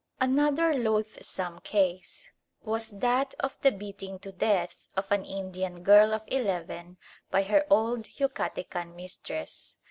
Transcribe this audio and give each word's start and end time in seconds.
Another 0.19 0.73
loathsome 0.73 1.59
case 1.61 2.31
was 2.63 2.89
that 3.01 3.35
of 3.39 3.55
the 3.61 3.71
beating 3.71 4.17
to 4.21 4.31
death 4.31 4.87
of 4.97 5.11
an 5.11 5.23
Indian 5.23 5.83
girl 5.83 6.11
of 6.15 6.23
eleven 6.25 6.97
by 7.29 7.43
her 7.43 7.67
old 7.69 8.05
Yucatecan 8.05 8.95
mistress. 8.95 9.77